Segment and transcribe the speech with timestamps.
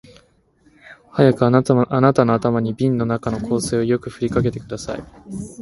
[1.13, 1.93] 早くあなたの
[2.33, 5.03] 頭に瓶の中の香水をよく振りかけてください